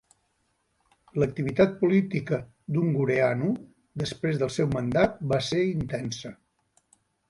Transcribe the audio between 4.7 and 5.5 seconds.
mandat va